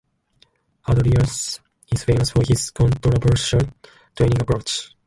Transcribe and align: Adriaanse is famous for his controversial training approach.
Adriaanse 0.87 1.59
is 1.91 2.03
famous 2.03 2.31
for 2.31 2.41
his 2.43 2.71
controversial 2.71 3.59
training 4.15 4.41
approach. 4.41 4.95